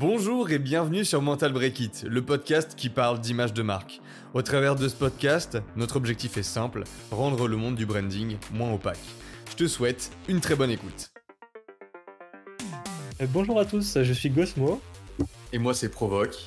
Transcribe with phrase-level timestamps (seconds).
[0.00, 4.00] Bonjour et bienvenue sur Mental Break It, le podcast qui parle d'image de marque.
[4.32, 8.72] Au travers de ce podcast, notre objectif est simple, rendre le monde du branding moins
[8.72, 9.00] opaque.
[9.50, 11.10] Je te souhaite une très bonne écoute.
[13.20, 14.80] Euh, bonjour à tous, je suis Gosmo.
[15.52, 16.44] Et moi c'est Provoque.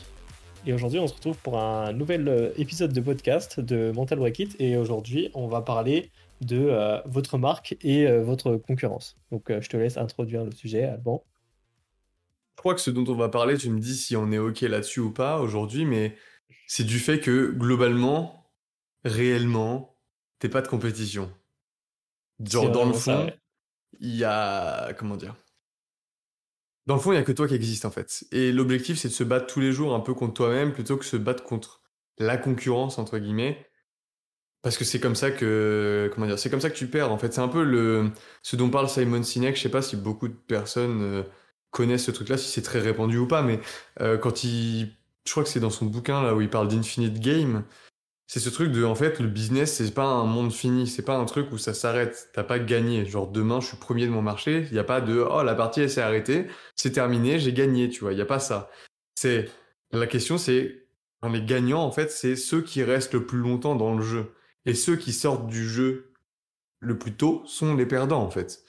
[0.66, 4.40] Et aujourd'hui on se retrouve pour un nouvel euh, épisode de podcast de Mental Break
[4.40, 4.56] It.
[4.60, 6.10] Et aujourd'hui on va parler
[6.40, 9.18] de euh, votre marque et votre concurrence.
[9.30, 11.22] Donc je te laisse introduire le sujet, Alban.
[12.56, 14.62] Je crois que ce dont on va parler, tu me dis si on est OK
[14.62, 16.16] là-dessus ou pas aujourd'hui, mais
[16.68, 18.52] c'est du fait que globalement,
[19.04, 19.98] réellement,
[20.40, 21.32] t'es pas de compétition.
[22.44, 23.32] Genre, dans le fond,
[24.00, 24.94] il y a.
[24.94, 25.36] Comment dire?
[26.88, 28.26] Dans le fond, il y a que toi qui existe en fait.
[28.32, 31.06] Et l'objectif, c'est de se battre tous les jours un peu contre toi-même plutôt que
[31.06, 31.82] se battre contre
[32.18, 33.68] la concurrence, entre guillemets.
[34.62, 37.12] Parce que c'est comme ça que, comment dire, c'est comme ça que tu perds.
[37.12, 38.12] En fait, c'est un peu le,
[38.44, 39.56] ce dont parle Simon Sinek.
[39.56, 41.24] Je sais pas si beaucoup de personnes euh,
[41.72, 43.60] connaissent ce truc-là, si c'est très répandu ou pas, mais
[44.02, 44.94] euh, quand il,
[45.26, 47.64] je crois que c'est dans son bouquin là où il parle d'Infinite Game,
[48.28, 51.18] c'est ce truc de, en fait, le business, c'est pas un monde fini, c'est pas
[51.18, 53.06] un truc où ça s'arrête, t'as pas gagné.
[53.06, 55.54] Genre demain, je suis premier de mon marché, il y a pas de, oh la
[55.54, 58.70] partie elle s'est arrêtée, c'est terminé, j'ai gagné, tu vois, il y a pas ça.
[59.16, 59.50] C'est
[59.92, 60.86] la question, c'est
[61.30, 64.34] les gagnants, en fait, c'est ceux qui restent le plus longtemps dans le jeu,
[64.66, 66.14] et ceux qui sortent du jeu
[66.80, 68.64] le plus tôt sont les perdants, en fait.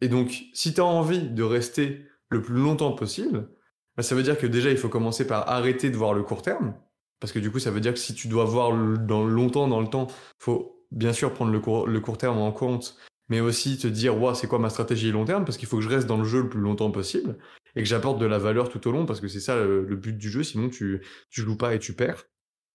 [0.00, 3.48] Et donc, si t'as envie de rester le plus longtemps possible,
[3.96, 6.42] bah, ça veut dire que déjà, il faut commencer par arrêter de voir le court
[6.42, 6.74] terme.
[7.20, 9.80] Parce que du coup, ça veut dire que si tu dois voir dans longtemps dans
[9.80, 12.96] le temps, faut bien sûr prendre le court, le court terme en compte,
[13.28, 15.44] mais aussi te dire, ouais, c'est quoi ma stratégie long terme?
[15.44, 17.38] Parce qu'il faut que je reste dans le jeu le plus longtemps possible
[17.76, 20.16] et que j'apporte de la valeur tout au long, parce que c'est ça le, but
[20.16, 22.24] du jeu, sinon tu, tu joues pas et tu perds.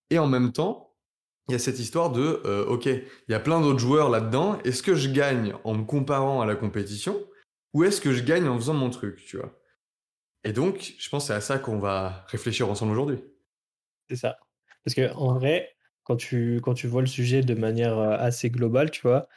[0.09, 0.95] Et en même temps,
[1.49, 4.59] il y a cette histoire de, euh, ok, il y a plein d'autres joueurs là-dedans,
[4.63, 7.19] est-ce que je gagne en me comparant à la compétition?
[7.73, 9.59] Où est-ce que je gagne en faisant mon truc, tu vois?
[10.43, 13.19] Et donc, je pense que c'est à ça qu'on va réfléchir ensemble aujourd'hui.
[14.09, 14.37] C'est ça.
[14.83, 18.49] Parce que en vrai, quand tu, quand tu vois le sujet de manière euh, assez
[18.49, 19.27] globale, tu vois,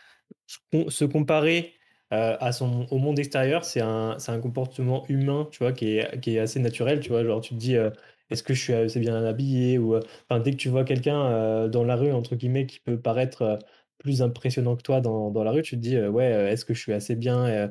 [0.88, 1.74] se comparer
[2.12, 6.20] euh, à son, au monde extérieur, c'est un, un comportement humain, tu vois, qui est,
[6.20, 7.24] qui est assez naturel, tu vois.
[7.24, 7.90] Genre, tu te dis, euh,
[8.30, 11.84] est-ce que je suis assez bien habillé ou, enfin, dès que tu vois quelqu'un dans
[11.84, 13.58] la rue, entre guillemets, qui peut paraître
[14.00, 16.64] plus impressionnant que toi dans, dans la rue, tu te dis euh, ouais, euh, est-ce
[16.64, 17.68] que je suis assez bien euh,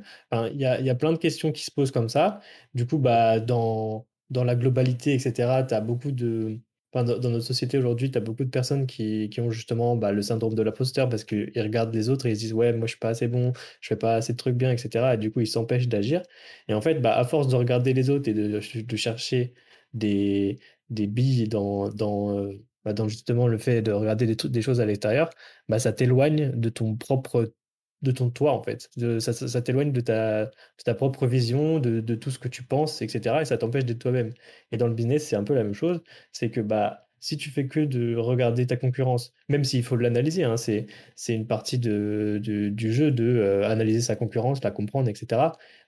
[0.53, 2.39] il y a, y a, plein de questions qui se posent comme ça.
[2.73, 6.59] Du coup, bah, dans, dans la globalité, etc., tu as beaucoup de.
[6.93, 10.11] Enfin, dans, notre société aujourd'hui, tu as beaucoup de personnes qui, qui ont justement bah,
[10.11, 12.87] le syndrome de l'imposteur parce qu'ils regardent les autres et ils se disent ouais, moi
[12.87, 15.13] je suis pas assez bon, je fais pas assez de trucs bien, etc.
[15.13, 16.23] Et du coup, ils s'empêchent d'agir.
[16.67, 19.53] Et en fait, bah, à force de regarder les autres et de, de chercher
[19.93, 22.49] des, des billes dans, dans,
[22.85, 25.29] bah, dans justement le fait de regarder des, choses à l'extérieur,
[25.67, 27.53] bah, ça t'éloigne de ton propre
[28.01, 28.89] de ton toi en fait.
[29.19, 30.51] ça, t'éloigne de ta,
[30.85, 33.41] ta propre vision, de, tout ce que tu penses, etc.
[33.41, 34.33] Et ça t'empêche d'être toi-même.
[34.71, 36.01] Et dans le business, c'est un peu la même chose.
[36.31, 40.43] C'est que bah si tu fais que de regarder ta concurrence, même s'il faut l'analyser,
[40.43, 40.87] hein, c'est
[41.27, 45.41] une partie de, du jeu de euh, analyser sa concurrence, la comprendre, etc.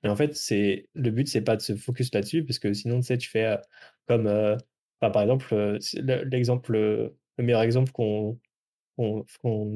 [0.03, 2.97] Mais en fait, c'est le but, c'est pas de se focus là-dessus, parce que sinon,
[2.97, 3.57] tu sais, tu fais euh,
[4.07, 4.57] comme euh,
[5.09, 5.79] par exemple, euh,
[6.31, 8.38] l'exemple, euh, le meilleur exemple qu'on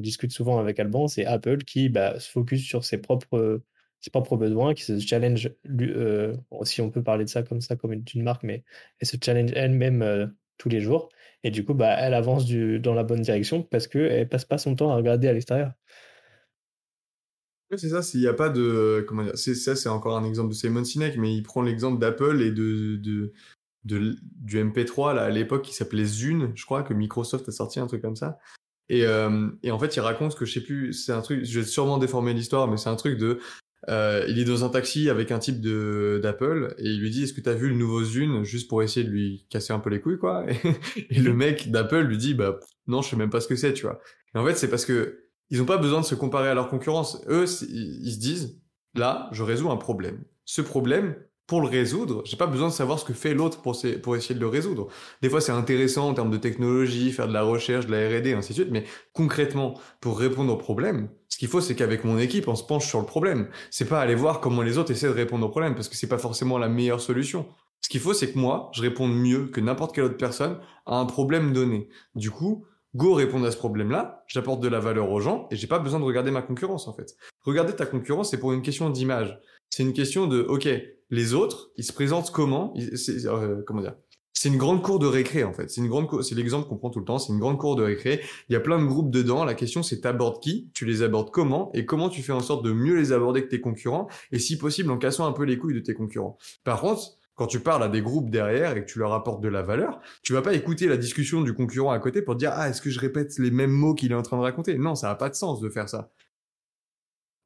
[0.00, 3.62] discute souvent avec Alban, c'est Apple qui bah, se focus sur ses propres,
[4.00, 5.50] ses propres besoins, qui se challenge,
[5.80, 8.62] euh, si on peut parler de ça comme ça, comme une, marque, mais
[9.00, 11.08] elle se challenge elle-même tous les jours.
[11.42, 14.76] Et du coup, bah, elle avance dans la bonne direction parce qu'elle passe pas son
[14.76, 15.72] temps à regarder à l'extérieur.
[17.76, 19.04] C'est ça, s'il n'y a pas de.
[19.34, 23.32] Ça, c'est encore un exemple de Simon Sinek, mais il prend l'exemple d'Apple et de,
[23.86, 27.80] de, du MP3 là, à l'époque qui s'appelait Zune, je crois que Microsoft a sorti
[27.80, 28.38] un truc comme ça.
[28.88, 31.66] Et, euh, en fait, il raconte que je sais plus, c'est un truc, je vais
[31.66, 33.40] sûrement déformer l'histoire, mais c'est un truc de,
[33.88, 37.22] euh, il est dans un taxi avec un type de d'Apple et il lui dit
[37.22, 38.42] est-ce que t'as vu le nouveau Zune?
[38.42, 40.44] Juste pour essayer de lui casser un peu les couilles quoi.
[41.10, 42.58] Et, le mec d'Apple lui dit bah
[42.88, 44.00] non je sais même pas ce que c'est tu vois
[44.34, 46.68] et en fait c'est parce que ils ont pas besoin de se comparer à leur
[46.68, 47.22] concurrence.
[47.28, 48.60] Eux ils se disent
[48.94, 50.24] là je résous un problème.
[50.44, 51.14] Ce problème
[51.46, 53.76] pour le résoudre, j'ai pas besoin de savoir ce que fait l'autre pour,
[54.16, 54.88] essayer de le résoudre.
[55.22, 58.32] Des fois, c'est intéressant en termes de technologie, faire de la recherche, de la R&D,
[58.32, 62.18] ainsi de suite, mais concrètement, pour répondre au problème, ce qu'il faut, c'est qu'avec mon
[62.18, 63.48] équipe, on se penche sur le problème.
[63.70, 66.08] C'est pas aller voir comment les autres essaient de répondre au problème, parce que c'est
[66.08, 67.46] pas forcément la meilleure solution.
[67.80, 70.96] Ce qu'il faut, c'est que moi, je réponde mieux que n'importe quelle autre personne à
[70.96, 71.88] un problème donné.
[72.16, 72.66] Du coup,
[72.96, 76.00] go répondre à ce problème-là, j'apporte de la valeur aux gens et j'ai pas besoin
[76.00, 77.14] de regarder ma concurrence en fait.
[77.42, 79.38] Regarder ta concurrence, c'est pour une question d'image.
[79.70, 80.68] C'est une question de, ok,
[81.10, 82.74] les autres, ils se présentent comment?
[82.76, 83.94] Euh, Comment dire?
[84.38, 85.70] C'est une grande cour de récré en fait.
[85.70, 87.18] C'est une grande, c'est l'exemple qu'on prend tout le temps.
[87.18, 88.20] C'est une grande cour de récré.
[88.50, 89.44] Il y a plein de groupes dedans.
[89.46, 91.70] La question c'est t'abordes qui, tu les abordes comment?
[91.72, 94.08] Et comment tu fais en sorte de mieux les aborder que tes concurrents?
[94.32, 96.36] Et si possible en cassant un peu les couilles de tes concurrents.
[96.64, 99.48] Par contre, quand tu parles à des groupes derrière et que tu leur apportes de
[99.48, 102.68] la valeur, tu vas pas écouter la discussion du concurrent à côté pour dire ah
[102.68, 104.76] est-ce que je répète les mêmes mots qu'il est en train de raconter?
[104.76, 106.10] Non, ça n'a pas de sens de faire ça.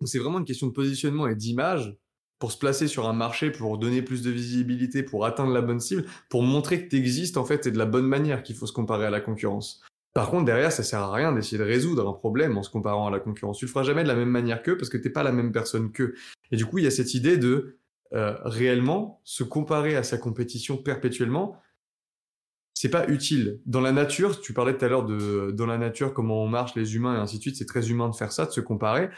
[0.05, 1.96] C'est vraiment une question de positionnement et d'image
[2.41, 5.79] pour se placer sur un marché, pour donner plus de visibilité, pour atteindre la bonne
[5.79, 8.67] cible, pour montrer que tu existes en fait, c'est de la bonne manière qu'il faut
[8.67, 9.83] se comparer à la concurrence.
[10.15, 13.07] Par contre, derrière, ça sert à rien d'essayer de résoudre un problème en se comparant
[13.07, 13.59] à la concurrence.
[13.59, 15.53] Tu le feras jamais de la même manière qu'eux parce que t'es pas la même
[15.53, 16.15] personne qu'eux.
[16.51, 17.79] Et du coup, il y a cette idée de
[18.15, 21.61] euh, réellement se comparer à sa compétition perpétuellement,
[22.75, 23.61] c'est pas utile.
[23.67, 26.75] Dans la nature, tu parlais tout à l'heure de dans la nature comment on marche
[26.75, 29.11] les humains et ainsi de suite, c'est très humain de faire ça, de se comparer.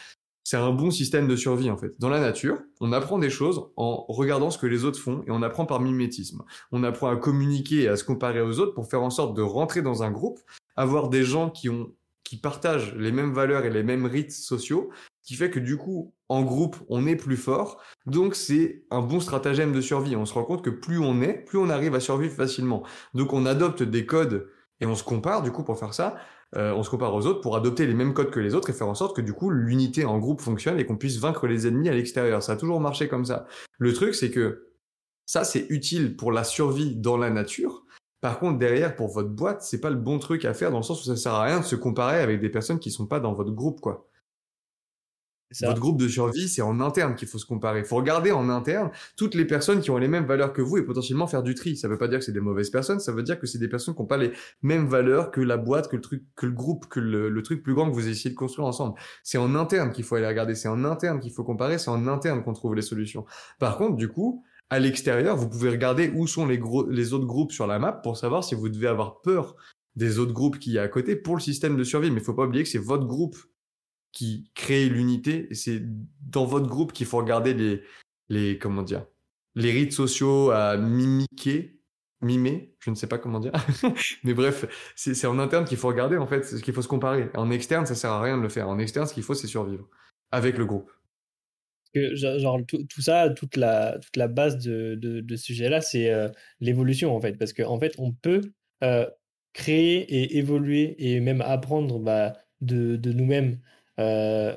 [0.44, 1.98] C'est un bon système de survie en fait.
[2.00, 5.30] Dans la nature, on apprend des choses en regardant ce que les autres font et
[5.30, 6.42] on apprend par mimétisme.
[6.72, 9.42] On apprend à communiquer et à se comparer aux autres pour faire en sorte de
[9.42, 10.40] rentrer dans un groupe,
[10.76, 11.92] avoir des gens qui ont
[12.32, 14.88] qui partagent les mêmes valeurs et les mêmes rites sociaux,
[15.22, 17.82] qui fait que du coup, en groupe, on est plus fort.
[18.06, 20.16] Donc c'est un bon stratagème de survie.
[20.16, 22.84] On se rend compte que plus on est, plus on arrive à survivre facilement.
[23.12, 24.48] Donc on adopte des codes
[24.80, 26.16] et on se compare du coup pour faire ça.
[26.56, 28.74] Euh, on se compare aux autres pour adopter les mêmes codes que les autres et
[28.74, 31.66] faire en sorte que du coup l'unité en groupe fonctionne et qu'on puisse vaincre les
[31.66, 32.42] ennemis à l'extérieur.
[32.42, 33.46] Ça a toujours marché comme ça.
[33.78, 34.68] Le truc c'est que
[35.24, 37.84] ça c'est utile pour la survie dans la nature,
[38.22, 40.84] par contre, derrière, pour votre boîte, c'est pas le bon truc à faire dans le
[40.84, 43.18] sens où ça sert à rien de se comparer avec des personnes qui sont pas
[43.18, 44.06] dans votre groupe, quoi.
[45.60, 47.80] Votre groupe de survie, c'est en interne qu'il faut se comparer.
[47.80, 50.78] Il faut regarder en interne toutes les personnes qui ont les mêmes valeurs que vous
[50.78, 51.76] et potentiellement faire du tri.
[51.76, 53.68] Ça veut pas dire que c'est des mauvaises personnes, ça veut dire que c'est des
[53.68, 54.32] personnes qui n'ont pas les
[54.62, 57.74] mêmes valeurs que la boîte, que le truc, que le groupe, que le, truc plus
[57.74, 58.98] grand que vous essayez de construire ensemble.
[59.24, 62.06] C'est en interne qu'il faut aller regarder, c'est en interne qu'il faut comparer, c'est en
[62.06, 63.24] interne qu'on trouve les solutions.
[63.58, 67.66] Par contre, du coup, à l'extérieur, vous pouvez regarder où sont les, autres groupes sur
[67.66, 69.56] la map pour savoir si vous devez avoir peur
[69.96, 72.10] des autres groupes qui y a à côté pour le système de survie.
[72.10, 73.36] Mais il faut pas oublier que c'est votre groupe
[74.12, 75.82] qui crée l'unité c'est
[76.20, 77.82] dans votre groupe qu'il faut regarder les,
[78.28, 79.06] les, comment dire,
[79.54, 81.80] les rites sociaux à mimiquer,
[82.20, 83.52] mimer, je ne sais pas comment dire.
[84.24, 87.30] Mais bref, c'est en interne qu'il faut regarder, en fait, ce qu'il faut se comparer.
[87.34, 88.68] En externe, ça sert à rien de le faire.
[88.68, 89.88] En externe, ce qu'il faut, c'est survivre
[90.30, 90.90] avec le groupe
[92.14, 96.28] genre tout, ça, toute la, toute la base de, de, de ce sujet-là, c'est euh,
[96.60, 98.40] l'évolution en fait, parce qu'en en fait, on peut
[98.82, 99.06] euh,
[99.52, 102.32] créer et évoluer et même apprendre bah,
[102.62, 103.58] de, de nous-mêmes
[103.98, 104.54] euh,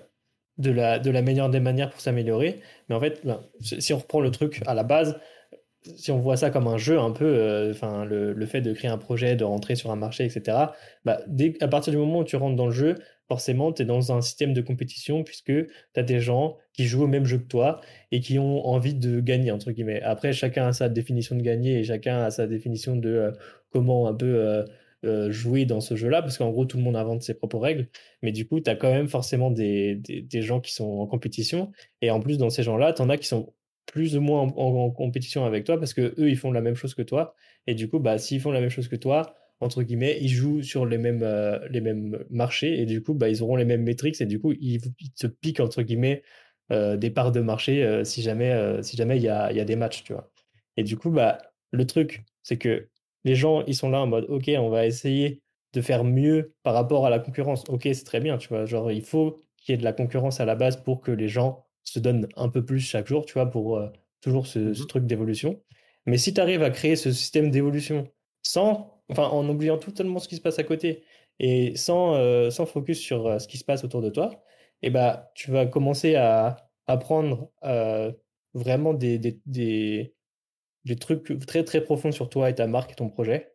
[0.58, 2.62] de, la, de la meilleure des manières pour s'améliorer.
[2.90, 5.20] Mais en fait, ben, si on reprend le truc à la base,
[5.98, 8.90] si on voit ça comme un jeu un peu, enfin le, le, fait de créer
[8.90, 10.58] un projet, de rentrer sur un marché, etc.
[11.04, 12.96] Bah, dès, à partir du moment où tu rentres dans le jeu,
[13.28, 17.04] forcément, tu es dans un système de compétition puisque tu as des gens qui jouent
[17.04, 17.82] au même jeu que toi
[18.12, 20.02] et qui ont envie de gagner, entre guillemets.
[20.02, 23.32] Après, chacun a sa définition de gagner et chacun a sa définition de euh,
[23.72, 24.64] comment un peu euh,
[25.04, 27.90] euh, jouer dans ce jeu-là, parce qu'en gros, tout le monde invente ses propres règles.
[28.22, 31.72] Mais du coup, tu as quand même forcément des, des, gens qui sont en compétition.
[32.02, 33.54] Et en plus, dans ces gens-là, tu en as qui sont
[33.86, 36.96] plus ou moins en, compétition avec toi parce que eux, ils font la même chose
[36.96, 37.36] que toi.
[37.68, 40.64] Et du coup, bah, s'ils font la même chose que toi, entre guillemets, ils jouent
[40.64, 43.84] sur les mêmes, euh, les mêmes marchés et du coup, bah, ils auront les mêmes
[43.84, 44.82] métriques et du coup, ils,
[45.16, 46.24] se piquent, entre guillemets,
[46.72, 49.76] euh, des parts de marché si jamais si jamais il y a, y a des
[49.76, 50.32] matchs, tu vois.
[50.78, 51.38] Et du coup, bah,
[51.72, 52.90] le truc, c'est que
[53.26, 55.42] les gens, ils sont là en mode, OK, on va essayer
[55.74, 57.66] de faire mieux par rapport à la concurrence.
[57.68, 58.66] OK, c'est très bien, tu vois.
[58.66, 61.28] Genre, il faut qu'il y ait de la concurrence à la base pour que les
[61.28, 63.82] gens se donnent un peu plus chaque jour, tu vois, pour
[64.22, 65.62] toujours ce, ce, mmh truc d'évolution.
[66.06, 68.08] Mais si tu arrives à créer ce système d'évolution
[68.42, 71.04] sans enfin en oubliant totalement ce qui se passe à côté
[71.40, 74.32] et sans, euh, sans focus sur euh, ce qui se passe autour de toi,
[74.82, 78.12] et eh bah, tu vas commencer à apprendre euh,
[78.54, 80.15] vraiment des, des, des,
[80.86, 83.54] des, trucs très très profonds sur toi et ta marque et ton projet.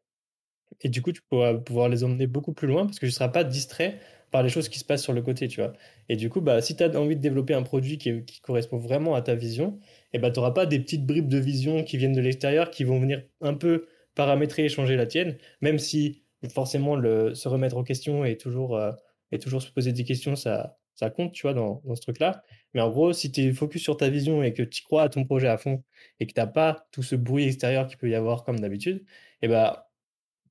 [0.83, 3.15] Et du coup, tu pourras pouvoir les emmener beaucoup plus loin parce que tu ne
[3.15, 3.99] seras pas distrait
[4.31, 5.73] par les choses qui se passent sur le côté, tu vois.
[6.09, 9.15] Et du coup, bah, si tu as envie de développer un produit qui, correspond vraiment
[9.15, 9.79] à ta vision,
[10.13, 12.71] et eh bah, tu n'auras pas des petites bribes de vision qui viennent de l'extérieur
[12.71, 16.97] qui vont venir un peu paramétrer et changer la tienne, même si forcément
[17.35, 18.93] se remettre en question et toujours, euh,
[19.33, 22.43] et toujours se poser des questions, ça, ça compte, tu vois, dans, dans ce truc-là.
[22.75, 25.09] Mais en gros, si tu es focus sur ta vision et que tu crois à
[25.09, 25.83] ton projet à fond
[26.21, 29.05] et que tu n'as pas tout ce bruit extérieur qu'il peut y avoir comme d'habitude,
[29.43, 29.77] et eh ben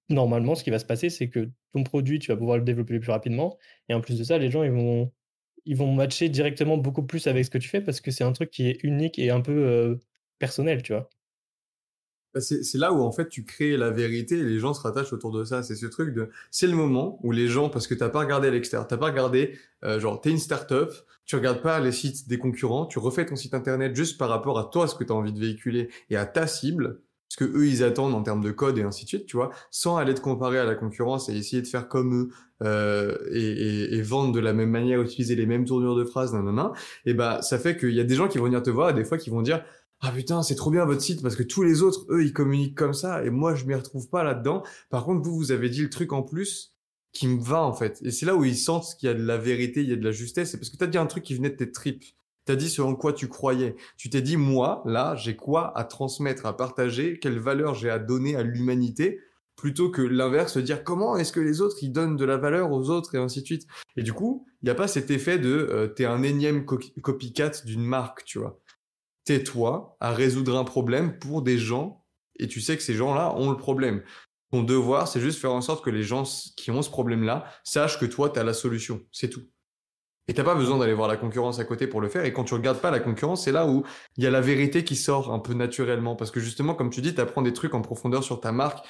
[0.09, 2.99] normalement, ce qui va se passer, c'est que ton produit, tu vas pouvoir le développer
[2.99, 3.57] plus rapidement.
[3.89, 5.11] Et en plus de ça, les gens, ils vont,
[5.65, 8.31] ils vont matcher directement beaucoup plus avec ce que tu fais parce que c'est un
[8.33, 9.95] truc qui est unique et un peu euh,
[10.39, 11.09] personnel, tu vois.
[12.33, 15.13] Bah, c'est là où en fait tu crées la vérité et les gens se rattachent
[15.13, 15.63] autour de ça.
[15.63, 18.49] C'est ce truc de, c'est le moment où les gens, parce que t'as pas regardé
[18.49, 20.91] à l'extérieur, t'as pas regardé, euh, genre t'es une startup,
[21.29, 24.57] tu regardes pas les sites des concurrents, tu refais ton site internet juste par rapport
[24.57, 27.45] à toi, ce que tu as envie de véhiculer et à ta cible, ce que
[27.45, 30.15] eux ils attendent en termes de code et ainsi de suite, tu vois, sans aller
[30.15, 32.29] te comparer à la concurrence et essayer de faire comme eux
[32.63, 36.71] euh, et, vendre de la même manière, utiliser les mêmes tournures de phrases, nanana.
[37.05, 39.05] Et bah ça fait qu'il y a des gens qui vont venir te voir des
[39.05, 39.63] fois qui vont dire
[39.99, 42.75] ah putain, c'est trop bien votre site parce que tous les autres, eux, ils communiquent
[42.75, 44.63] comme ça et moi, je m'y retrouve pas là-dedans.
[44.89, 46.73] Par contre, vous, vous avez dit le truc en plus
[47.11, 47.99] qui me va en fait.
[48.03, 49.95] Et c'est là où ils sentent qu'il y a de la vérité, il y a
[49.95, 50.51] de la justesse.
[50.51, 52.03] C'est parce que tu as dit un truc qui venait de tes tripes.
[52.45, 53.75] Tu as dit selon quoi tu croyais.
[53.97, 57.99] Tu t'es dit, moi, là, j'ai quoi à transmettre, à partager, quelle valeur j'ai à
[57.99, 59.19] donner à l'humanité
[59.59, 62.89] plutôt que l'inverse, dire comment est-ce que les autres ils donnent de la valeur aux
[62.89, 63.67] autres et ainsi de suite.
[63.97, 67.51] Et du coup, il n'y a pas cet effet de euh, t'es un énième copycat
[67.65, 68.61] d'une marque, tu vois.
[69.25, 72.05] T'es toi à résoudre un problème pour des gens
[72.39, 74.01] et tu sais que ces gens-là ont le problème.
[74.51, 76.23] Ton devoir, c'est juste faire en sorte que les gens
[76.57, 79.01] qui ont ce problème-là sachent que toi, tu as la solution.
[79.11, 79.43] C'est tout.
[80.27, 82.25] Et t'as pas besoin d'aller voir la concurrence à côté pour le faire.
[82.25, 83.83] Et quand tu regardes pas la concurrence, c'est là où
[84.17, 86.15] il y a la vérité qui sort un peu naturellement.
[86.15, 88.85] Parce que justement, comme tu dis, tu apprends des trucs en profondeur sur ta marque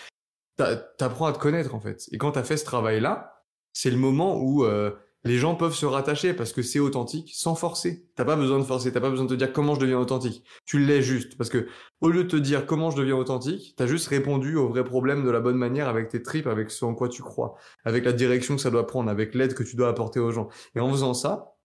[0.97, 2.07] t'apprends à te connaître en fait.
[2.11, 4.91] Et quand t'as fait ce travail-là, c'est le moment où euh,
[5.23, 8.05] les gens peuvent se rattacher parce que c'est authentique sans forcer.
[8.15, 10.43] T'as pas besoin de forcer, t'as pas besoin de te dire comment je deviens authentique.
[10.65, 11.67] Tu l'es juste parce que
[12.01, 15.25] au lieu de te dire comment je deviens authentique, t'as juste répondu au vrai problème
[15.25, 18.13] de la bonne manière avec tes tripes, avec ce en quoi tu crois, avec la
[18.13, 20.49] direction que ça doit prendre, avec l'aide que tu dois apporter aux gens.
[20.75, 21.55] Et en faisant ça,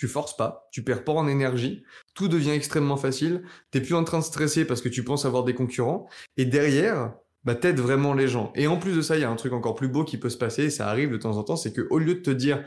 [0.00, 4.02] tu forces pas, tu perds pas en énergie, tout devient extrêmement facile, t'es plus en
[4.02, 7.12] train de stresser parce que tu penses avoir des concurrents, et derrière,
[7.44, 8.50] bah, t'aides vraiment les gens.
[8.54, 10.30] Et en plus de ça, il y a un truc encore plus beau qui peut
[10.30, 12.30] se passer, et ça arrive de temps en temps, c'est que au lieu de te
[12.30, 12.64] dire,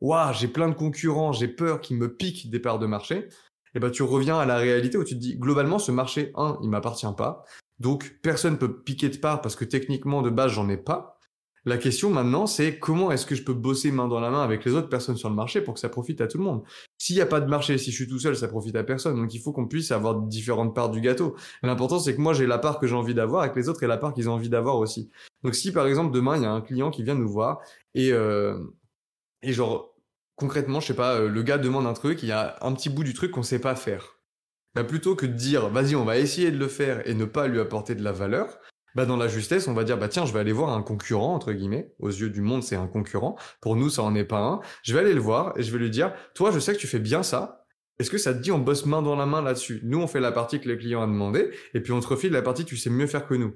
[0.00, 3.28] waouh, j'ai plein de concurrents, j'ai peur qu'ils me piquent des parts de marché,
[3.74, 6.58] et bah, tu reviens à la réalité où tu te dis, globalement, ce marché, un,
[6.62, 7.44] il m'appartient pas.
[7.78, 11.18] Donc, personne peut piquer de part parce que techniquement, de base, j'en ai pas.
[11.66, 14.64] La question maintenant, c'est comment est-ce que je peux bosser main dans la main avec
[14.64, 16.62] les autres personnes sur le marché pour que ça profite à tout le monde?
[16.96, 19.16] S'il n'y a pas de marché, si je suis tout seul, ça profite à personne.
[19.16, 21.34] Donc il faut qu'on puisse avoir différentes parts du gâteau.
[21.64, 23.82] L'important, c'est que moi, j'ai la part que j'ai envie d'avoir et que les autres
[23.82, 25.10] aient la part qu'ils ont envie d'avoir aussi.
[25.42, 27.58] Donc si par exemple demain, il y a un client qui vient nous voir
[27.94, 28.58] et, euh,
[29.46, 29.94] et genre,
[30.34, 32.90] concrètement, je sais pas, euh, le gars demande un truc, il y a un petit
[32.90, 34.18] bout du truc qu'on sait pas faire.
[34.74, 37.46] Bah, plutôt que de dire, vas-y, on va essayer de le faire et ne pas
[37.46, 38.58] lui apporter de la valeur,
[38.96, 41.34] bah dans la justesse, on va dire bah tiens, je vais aller voir un concurrent
[41.34, 41.92] entre guillemets.
[41.98, 43.36] Aux yeux du monde, c'est un concurrent.
[43.60, 44.60] Pour nous, ça en est pas un.
[44.82, 46.86] Je vais aller le voir et je vais lui dire toi, je sais que tu
[46.86, 47.66] fais bien ça.
[47.98, 49.80] Est-ce que ça te dit on bosse main dans la main là-dessus?
[49.84, 52.32] Nous, on fait la partie que le client a demandé et puis on te refile
[52.32, 53.54] la partie que tu sais mieux faire que nous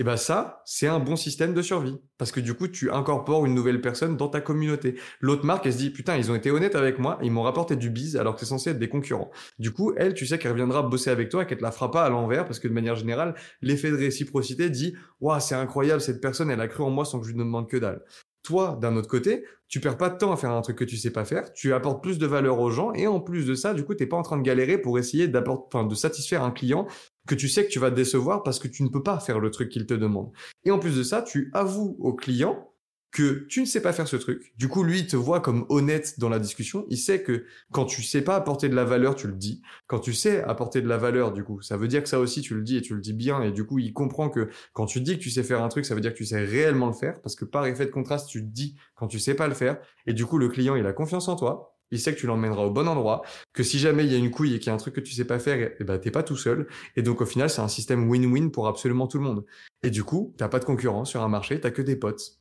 [0.00, 1.98] et ben ça, c'est un bon système de survie.
[2.18, 4.94] Parce que du coup, tu incorpores une nouvelle personne dans ta communauté.
[5.20, 7.74] L'autre marque, elle se dit, putain, ils ont été honnêtes avec moi, ils m'ont rapporté
[7.74, 9.30] du bise alors que c'est censé être des concurrents.
[9.58, 11.90] Du coup, elle, tu sais qu'elle reviendra bosser avec toi et qu'elle te la fera
[11.90, 16.00] pas à l'envers parce que de manière générale, l'effet de réciprocité dit, waouh, c'est incroyable,
[16.00, 18.02] cette personne, elle a cru en moi sans que je lui demande que dalle.
[18.44, 20.96] Toi, d'un autre côté, tu perds pas de temps à faire un truc que tu
[20.96, 23.74] sais pas faire, tu apportes plus de valeur aux gens et en plus de ça,
[23.74, 26.50] du coup, t'es pas en train de galérer pour essayer d'apporter, enfin, de satisfaire un
[26.50, 26.86] client
[27.28, 29.38] que tu sais que tu vas te décevoir parce que tu ne peux pas faire
[29.38, 30.32] le truc qu'il te demande.
[30.64, 32.68] Et en plus de ça, tu avoues au client
[33.10, 34.52] que tu ne sais pas faire ce truc.
[34.58, 36.86] Du coup, lui, il te voit comme honnête dans la discussion.
[36.90, 39.62] Il sait que quand tu sais pas apporter de la valeur, tu le dis.
[39.86, 42.42] Quand tu sais apporter de la valeur, du coup, ça veut dire que ça aussi,
[42.42, 43.42] tu le dis et tu le dis bien.
[43.42, 45.86] Et du coup, il comprend que quand tu dis que tu sais faire un truc,
[45.86, 47.20] ça veut dire que tu sais réellement le faire.
[47.22, 49.78] Parce que par effet de contraste, tu dis quand tu sais pas le faire.
[50.06, 52.64] Et du coup, le client, il a confiance en toi il sait que tu l'emmèneras
[52.64, 54.74] au bon endroit, que si jamais il y a une couille et qu'il y a
[54.74, 56.66] un truc que tu sais pas faire, eh ben t'es pas tout seul.
[56.96, 59.44] Et donc au final, c'est un système win-win pour absolument tout le monde.
[59.82, 62.38] Et du coup, t'as pas de concurrence sur un marché, t'as que des potes.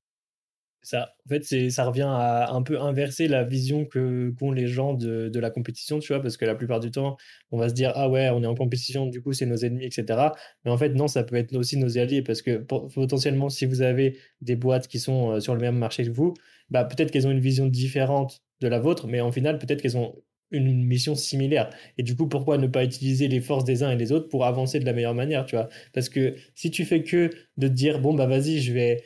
[0.84, 4.94] Ça, en fait, ça revient à un peu inverser la vision que qu'ont les gens
[4.94, 7.18] de, de, la compétition, tu vois, parce que la plupart du temps,
[7.52, 9.84] on va se dire ah ouais, on est en compétition, du coup c'est nos ennemis,
[9.86, 10.30] etc.
[10.64, 13.82] Mais en fait non, ça peut être aussi nos alliés, parce que potentiellement, si vous
[13.82, 16.34] avez des boîtes qui sont euh, sur le même marché que vous,
[16.70, 19.98] bah peut-être qu'elles ont une vision différente de la vôtre, mais en final, peut-être qu'elles
[19.98, 20.16] ont
[20.52, 21.70] une mission similaire.
[21.98, 24.46] Et du coup, pourquoi ne pas utiliser les forces des uns et des autres pour
[24.46, 25.70] avancer de la meilleure manière, tu vois?
[25.94, 29.04] Parce que si tu fais que de te dire, bon, bah vas-y, je vais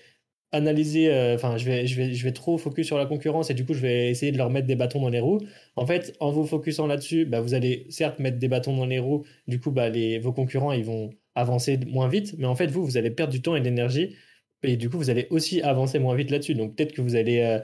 [0.51, 3.53] analyser, euh, enfin, je, vais, je, vais, je vais trop focus sur la concurrence et
[3.53, 5.39] du coup, je vais essayer de leur mettre des bâtons dans les roues.
[5.75, 8.99] En fait, en vous focusant là-dessus, bah, vous allez certes mettre des bâtons dans les
[8.99, 12.67] roues, du coup, bah, les, vos concurrents, ils vont avancer moins vite, mais en fait,
[12.67, 14.15] vous, vous allez perdre du temps et de l'énergie
[14.63, 16.53] et du coup, vous allez aussi avancer moins vite là-dessus.
[16.55, 17.59] Donc peut-être que vous allez euh,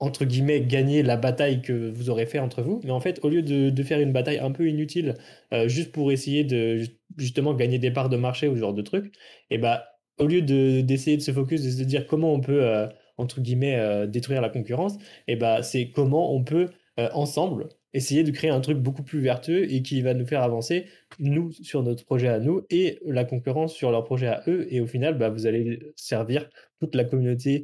[0.00, 2.80] entre guillemets, gagner la bataille que vous aurez fait entre vous.
[2.84, 5.14] Mais en fait, au lieu de, faire une bataille un peu inutile,
[5.52, 6.82] euh, juste pour essayer de
[7.16, 9.06] justement gagner des parts de marché ou ce genre de truc,
[9.50, 9.84] et eh bah,
[10.18, 12.86] au lieu d'essayer de, se focus, de se dire comment on peut, euh,
[13.16, 16.68] entre guillemets, euh, détruire la concurrence, et eh bah, c'est comment on peut,
[17.12, 20.86] ensemble, essayer de créer un truc beaucoup plus vertueux et qui va nous faire avancer,
[21.20, 24.66] nous, sur notre projet à nous, et la concurrence sur leur projet à eux.
[24.70, 26.48] Et au final, bah, vous allez servir
[26.80, 27.62] toute la communauté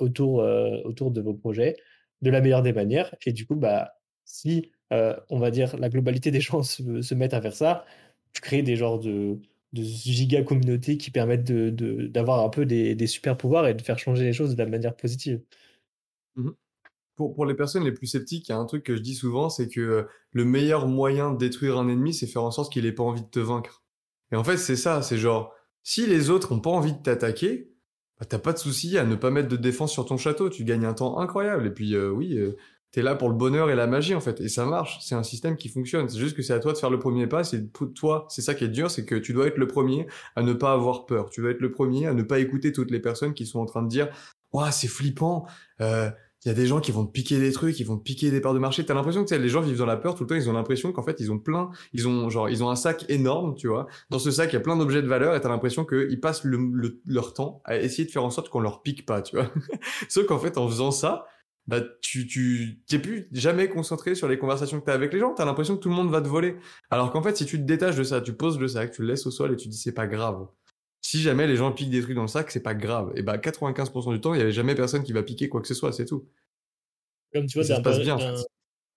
[0.00, 1.76] autour, euh, autour de vos projets
[2.22, 3.14] de la meilleure des manières.
[3.26, 3.94] Et du coup, bah,
[4.24, 7.84] si, euh, on va dire, la globalité des gens se, mettent à faire ça,
[8.32, 9.38] tu crées des genres de,
[9.72, 13.82] de giga communautés qui permettent d'avoir de, un peu des, des, super pouvoirs et de
[13.82, 15.40] faire changer les choses de la manière positive.
[16.36, 16.50] Mmh
[17.18, 19.16] pour, pour les personnes les plus sceptiques, il y a un truc que je dis
[19.16, 22.72] souvent, c'est que euh, le meilleur moyen de détruire un ennemi, c'est faire en sorte
[22.72, 23.82] qu'il ait pas envie de te vaincre.
[24.30, 27.72] Et en fait, c'est ça, c'est genre, si les autres ont pas envie de t'attaquer,
[28.18, 30.64] bah, t'as pas de souci à ne pas mettre de défense sur ton château, tu
[30.64, 31.66] gagnes un temps incroyable.
[31.66, 32.56] Et puis, euh, oui, euh,
[32.90, 34.40] t'es là pour le bonheur et la magie, en fait.
[34.40, 36.08] Et ça marche, c'est un système qui fonctionne.
[36.08, 38.54] C'est juste que c'est à toi de faire le premier pas, c'est toi, c'est ça
[38.54, 41.30] qui est dur, c'est que tu dois être le premier à ne pas avoir peur.
[41.30, 43.66] Tu dois être le premier à ne pas écouter toutes les personnes qui sont en
[43.66, 44.08] train de dire,
[44.52, 45.46] Ouah, c'est flippant,
[45.80, 46.10] euh,
[46.44, 48.30] il y a des gens qui vont te piquer des trucs, qui vont te piquer
[48.30, 48.84] des parts de marché.
[48.84, 50.36] T'as l'impression que les gens vivent dans la peur tout le temps.
[50.36, 53.04] Ils ont l'impression qu'en fait ils ont plein, ils ont genre ils ont un sac
[53.08, 53.88] énorme, tu vois.
[54.10, 56.44] Dans ce sac il y a plein d'objets de valeur et t'as l'impression qu'ils passent
[56.44, 59.50] le, leur temps à essayer de faire en sorte qu'on leur pique pas, tu vois.
[60.08, 61.26] Sauf qu'en fait en faisant ça,
[61.66, 65.34] bah tu tu t'es plus jamais concentré sur les conversations que t'as avec les gens.
[65.34, 66.56] T'as l'impression que tout le monde va te voler.
[66.90, 69.08] Alors qu'en fait si tu te détaches de ça, tu poses le sac, tu le
[69.08, 70.46] laisses au sol et tu dis c'est pas grave
[71.00, 73.12] si jamais les gens piquent des trucs dans le sac, c'est pas grave.
[73.16, 75.68] Et bah 95% du temps, il y avait jamais personne qui va piquer quoi que
[75.68, 76.28] ce soit, c'est tout.
[77.32, 77.78] Comme tu vois,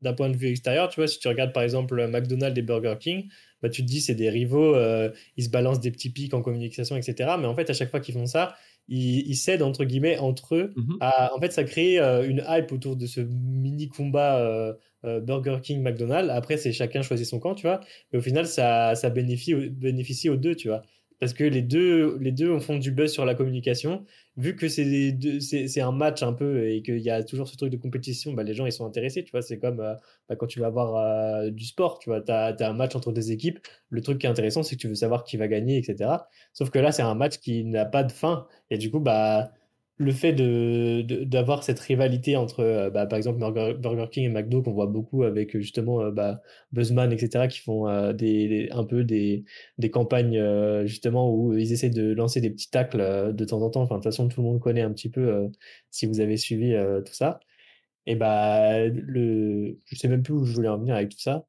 [0.01, 2.95] d'un point, de vue extérieur, tu vois, si tu regardes par exemple McDonald's et Burger
[2.99, 3.29] King,
[3.61, 6.41] bah, tu te dis c'est des rivaux, euh, ils se balancent des petits pics en
[6.41, 7.35] communication, etc.
[7.39, 8.55] Mais en fait, à chaque fois qu'ils font ça,
[8.87, 10.73] ils, ils cèdent entre guillemets entre eux.
[10.75, 15.59] Mmh en fait, ça crée euh, une hype autour de ce mini combat euh, Burger
[15.61, 16.31] King McDonald's.
[16.31, 17.81] Après, c'est chacun choisit son camp, tu vois.
[18.11, 20.81] Mais au final, ça, ça bénéficie, bénéficie aux deux, tu vois
[21.21, 24.05] parce que les deux, les deux font du buzz sur la communication.
[24.37, 27.77] Vu que c'est, un match un peu et qu'il y a toujours ce truc de
[27.77, 29.23] compétition, bah, les gens ils sont intéressés.
[29.23, 29.93] Tu vois, c'est comme euh,
[30.27, 31.99] bah, quand tu vas voir euh, du sport.
[31.99, 33.59] Tu vois, as, as, un match entre des équipes.
[33.91, 36.09] Le truc qui est intéressant, c'est que tu veux savoir qui va gagner, etc.
[36.53, 38.47] Sauf que là, c'est un match qui n'a pas de fin.
[38.71, 39.51] Et du coup, bah
[40.01, 44.73] le fait d'avoir cette rivalité entre, euh, bah, par exemple, Burger, King et McDo, qu'on
[44.73, 46.41] voit beaucoup avec justement euh, bah,
[46.71, 49.45] Buzzman, etc., qui font euh, des, un peu des,
[49.77, 50.41] des campagnes
[50.85, 53.81] justement où ils essaient de lancer des petits tacles de temps en temps.
[53.83, 55.49] Enfin, de toute façon, tout le monde connaît un petit peu
[55.91, 57.39] si vous avez suivi tout ça.
[58.07, 61.45] Et bah, le, je sais même plus où je voulais en venir avec tout ça.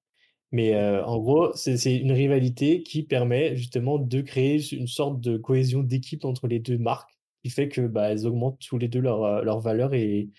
[0.52, 5.82] Mais en gros, c'est une rivalité qui permet justement de créer une sorte de cohésion
[5.82, 7.12] d'équipe entre les deux marques
[7.50, 10.30] fait que bah, elles augmentent tous les deux leur, leur valeur et,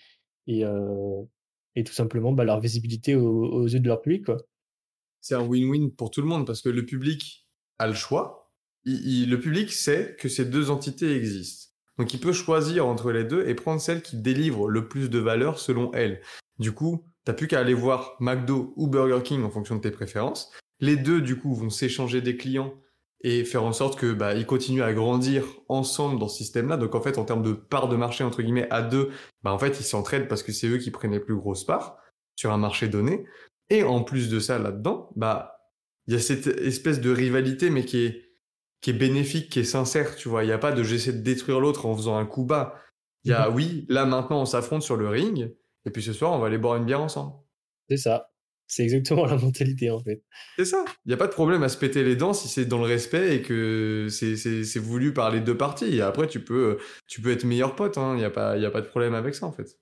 [0.46, 0.64] et,
[1.76, 4.26] et tout simplement bah, leur visibilité aux, yeux de leur public.
[5.20, 7.46] C'est un win-win pour tout le monde parce que le public
[7.78, 8.52] a le choix.
[8.84, 11.70] le public sait que ces deux entités existent.
[11.98, 15.18] Donc il peut choisir entre les deux et prendre celle qui délivre le plus de
[15.18, 16.20] valeur selon elle.
[16.58, 19.90] Du coup, t'as plus qu'à aller voir McDo ou Burger King en fonction de tes
[19.90, 20.50] préférences.
[20.80, 22.74] Les deux, du coup, vont s'échanger des clients
[23.24, 26.76] et faire en sorte que bah, ils continuent à grandir ensemble dans ce système-là.
[26.76, 29.10] Donc en fait, en termes de part de marché entre guillemets à deux,
[29.42, 31.96] bah en fait ils s'entraident parce que c'est eux qui prennent les plus grosses parts
[32.36, 33.24] sur un marché donné.
[33.70, 35.56] Et en plus de ça, là-dedans, bah
[36.06, 38.24] il y a cette espèce de rivalité, mais qui est
[38.82, 40.16] qui est bénéfique, qui est sincère.
[40.16, 42.44] Tu vois, il n'y a pas de j'essaie de détruire l'autre en faisant un coup
[42.44, 42.74] bas.
[43.24, 43.56] Il y a mhm.
[43.56, 45.50] oui, là maintenant on s'affronte sur le ring,
[45.86, 47.32] et puis ce soir on va aller boire une bière ensemble.
[47.88, 48.33] C'est ça.
[48.66, 50.22] C'est exactement la mentalité en fait.
[50.58, 50.84] C'est ça.
[51.04, 52.86] Il n'y a pas de problème à se péter les dents si c'est dans le
[52.86, 56.00] respect et que c'est voulu par les deux parties.
[56.00, 57.98] Après, tu peux, tu peux être meilleur pote.
[57.98, 58.14] Hein.
[58.14, 59.78] Il n'y a, a pas de problème avec ça en fait.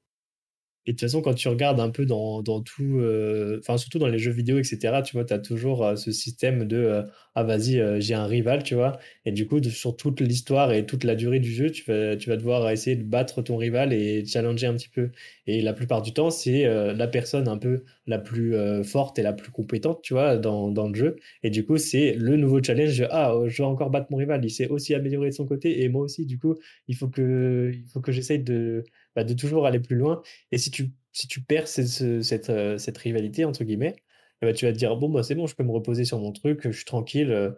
[0.87, 3.99] Et de toute façon, quand tu regardes un peu dans, dans tout, euh, enfin, surtout
[4.01, 7.03] dans les jeux vidéo, etc., tu vois, tu as toujours euh, ce système de euh,
[7.37, 8.99] ah, vas-y, j'ai un rival, tu vois.
[9.25, 12.29] Et du coup, sur toute l'histoire et toute la durée du jeu, tu vas, tu
[12.29, 15.11] vas devoir essayer de battre ton rival et challenger un petit peu.
[15.47, 19.33] Et la plupart du temps, c'est la personne un peu la plus forte et la
[19.33, 21.17] plus compétente, tu vois, dans, dans le jeu.
[21.43, 23.03] Et du coup, c'est le nouveau challenge.
[23.11, 24.45] Ah, je vais encore battre mon rival.
[24.45, 26.27] Il s'est aussi amélioré de son côté et moi aussi.
[26.27, 26.57] Du coup,
[26.89, 28.85] il faut que, il faut que j'essaye de
[29.17, 30.23] bah, de toujours aller plus loin.
[30.51, 33.97] Et si tu, si tu perds cette, euh, cette, rivalité, entre guillemets,
[34.41, 36.33] ben, tu vas te dire, bon, bah, c'est bon, je peux me reposer sur mon
[36.33, 37.31] truc, je suis tranquille.
[37.31, 37.51] Euh,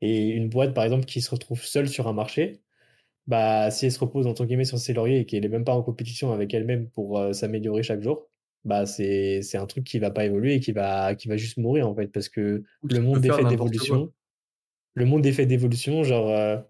[0.00, 2.60] et une boîte, par exemple, qui se retrouve seule sur un marché,
[3.26, 5.74] bah, si elle se repose, entre guillemets, sur ses lauriers et qu'elle n'est même pas
[5.74, 8.28] en compétition avec elle-même pour euh, s'améliorer chaque jour,
[8.64, 11.56] bah, c'est, c'est un truc qui va pas évoluer et qui va, qui va juste
[11.58, 14.12] mourir, en fait, parce que le monde est fait d'évolution.
[14.94, 16.64] Le monde est fait d'évolution, genre,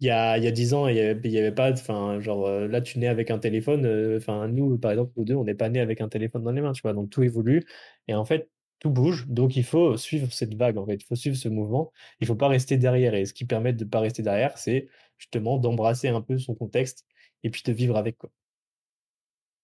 [0.00, 2.46] il y a, il y a 10 ans, il n'y avait, avait, pas, enfin, genre,
[2.46, 5.44] euh, là, tu nais avec un téléphone, euh, enfin, nous, par exemple, nous deux, on
[5.44, 7.66] n'est pas nés avec un téléphone dans les mains, tu vois, donc tout évolue,
[8.08, 11.16] et en fait, tout bouge, donc il faut suivre cette vague, en fait, il faut
[11.16, 14.22] suivre ce mouvement, il faut pas rester derrière, et ce qui permet de pas rester
[14.22, 17.04] derrière, c'est justement d'embrasser un peu son contexte,
[17.42, 18.30] et puis de vivre avec, quoi.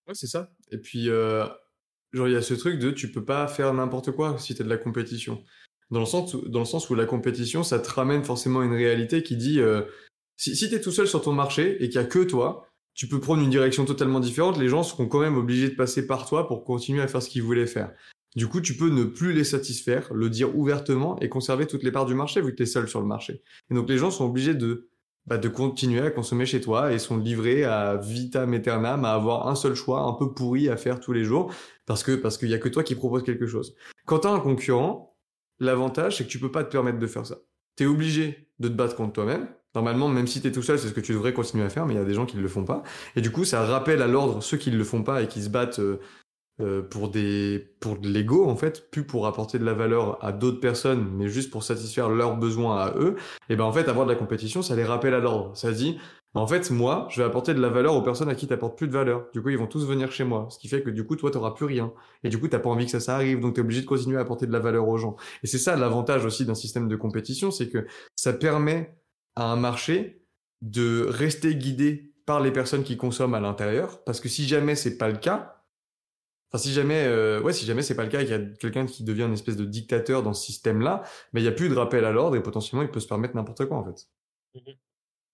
[0.07, 1.47] Ouais, c'est ça, et puis, euh,
[2.13, 4.61] genre, il y a ce truc de, tu peux pas faire n'importe quoi si tu
[4.61, 5.43] as de la compétition.
[5.91, 8.75] Dans le, sens où, dans le sens où la compétition, ça te ramène forcément une
[8.75, 9.61] réalité qui dit
[10.37, 12.69] si, si tu es tout seul sur ton marché et qu'il y a que toi,
[12.95, 14.59] tu peux prendre une direction totalement différente.
[14.59, 17.29] Les gens seront quand même obligés de passer par toi pour continuer à faire ce
[17.29, 17.93] qu'ils voulaient faire.
[18.37, 21.91] Du coup, tu peux ne plus les satisfaire, le dire ouvertement et conserver toutes les
[21.93, 23.43] parts du marché vu que tu es seul sur le marché.
[23.71, 24.89] Et donc les gens sont obligés de
[25.27, 29.49] bah, de continuer à consommer chez toi et sont livrés à vitam aeternam à avoir
[29.49, 31.53] un seul choix un peu pourri à faire tous les jours
[31.85, 33.75] parce que parce qu'il y a que toi qui propose quelque chose.
[34.05, 35.17] Quand tu as un concurrent,
[35.59, 37.39] l'avantage c'est que tu peux pas te permettre de faire ça.
[37.77, 39.49] Tu es obligé de te battre contre toi-même.
[39.77, 41.85] Normalement, même si tu es tout seul, c'est ce que tu devrais continuer à faire,
[41.85, 42.83] mais il y a des gens qui ne le font pas.
[43.15, 45.43] Et du coup, ça rappelle à l'ordre ceux qui ne le font pas et qui
[45.43, 46.01] se battent euh,
[46.63, 50.33] euh, pour des pour de l'ego en fait, plus pour apporter de la valeur à
[50.33, 53.17] d'autres personnes, mais juste pour satisfaire leurs besoins à eux.
[53.51, 55.55] Et ben en fait, avoir de la compétition, ça les rappelle à l'ordre.
[55.55, 55.99] Ça dit,
[56.33, 58.89] en fait, moi, je vais apporter de la valeur aux personnes à qui t'apportes plus
[58.89, 59.27] de valeur.
[59.35, 61.31] Du coup, ils vont tous venir chez moi, ce qui fait que du coup, toi,
[61.31, 61.93] t'auras plus rien.
[62.25, 64.17] Et du coup, t'as pas envie que ça, ça arrive, donc t'es obligé de continuer
[64.17, 65.17] à apporter de la valeur aux gens.
[65.43, 67.87] Et c'est ça l'avantage aussi d'un système de compétition, c'est que
[68.17, 68.97] ça permet
[69.37, 70.27] à un marché
[70.63, 74.99] de rester guidé par les personnes qui consomment à l'intérieur, parce que si jamais c'est
[74.99, 75.57] pas le cas,
[76.53, 78.41] Enfin, si jamais, euh, ouais, si jamais c'est pas le cas et qu'il y a
[78.61, 81.69] quelqu'un qui devient une espèce de dictateur dans ce système-là, mais il y a plus
[81.69, 84.09] de rappel à l'ordre et potentiellement il peut se permettre n'importe quoi en fait.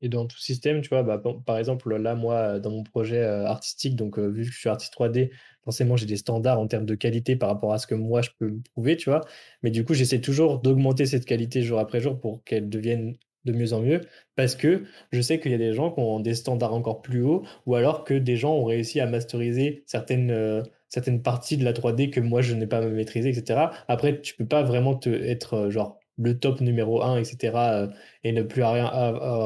[0.00, 3.46] Et dans tout système, tu vois, bah, par exemple, là, moi, dans mon projet euh,
[3.46, 5.30] artistique, donc euh, vu que je suis artiste 3D,
[5.62, 8.30] forcément, j'ai des standards en termes de qualité par rapport à ce que moi, je
[8.36, 9.20] peux prouver, tu vois.
[9.62, 13.52] Mais du coup, j'essaie toujours d'augmenter cette qualité jour après jour pour qu'elle devienne de
[13.52, 14.00] mieux en mieux
[14.36, 17.22] parce que je sais qu'il y a des gens qui ont des standards encore plus
[17.22, 21.72] hauts ou alors que des gens ont réussi à masteriser certaines, certaines parties de la
[21.72, 23.70] 3D que moi je n'ai pas maîtrisé, etc.
[23.88, 25.84] Après, tu peux pas vraiment te, être euh,
[26.18, 27.56] le top numéro 1, etc.
[27.56, 27.86] Euh,
[28.24, 28.86] et ne plus rien,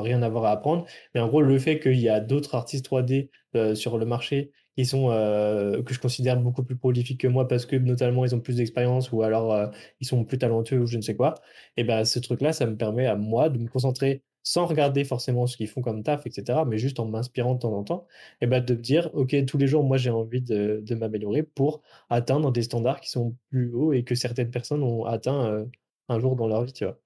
[0.03, 0.87] rien avoir à apprendre.
[1.15, 4.51] Mais en gros, le fait qu'il y a d'autres artistes 3D euh, sur le marché
[4.77, 8.41] qui sont que je considère beaucoup plus prolifiques que moi parce que notamment ils ont
[8.41, 11.35] plus d'expérience ou alors ils sont plus talentueux ou je ne sais quoi.
[11.77, 15.49] Et ben ce truc-là, ça me permet à moi de me concentrer sans regarder forcément
[15.49, 18.07] ce qu'ils font comme taf, etc., mais juste en m'inspirant de temps en temps,
[18.41, 21.83] et ben de me dire, OK, tous les jours, moi, j'ai envie de, m'améliorer pour
[22.11, 25.65] atteindre des standards qui sont plus hauts et que certaines personnes ont atteint euh,
[26.09, 26.97] un jour dans leur vie, tu vois.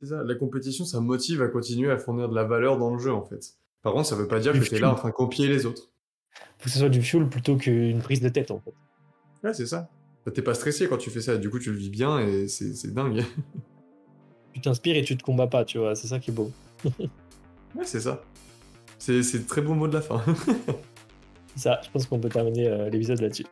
[0.00, 2.98] C'est ça, la compétition, ça motive à continuer à fournir de la valeur dans le
[2.98, 3.54] jeu, en fait.
[3.82, 5.64] Par contre, ça veut pas dire que tu es là en train de copier les
[5.64, 5.92] autres.
[6.58, 8.74] Faut que ce soit du fuel plutôt qu'une prise de tête, en fait.
[9.44, 9.88] Ouais, c'est ça.
[10.34, 12.92] T'es pas stressé quand tu fais ça, du coup, tu le vis bien et c'est
[12.92, 13.24] dingue.
[14.52, 16.50] tu t'inspires et tu te combats pas, tu vois, c'est ça qui est beau.
[16.84, 18.22] ouais, c'est ça.
[18.98, 20.22] C'est très beau mot de la fin.
[21.56, 23.46] ça, je pense qu'on peut terminer euh, l'épisode là-dessus.